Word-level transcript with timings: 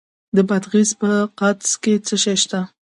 د 0.35 0.37
بادغیس 0.49 0.91
په 1.01 1.09
قادس 1.39 1.71
کې 1.81 1.93
څه 2.07 2.15
شی 2.23 2.35
شته؟ 2.41 2.59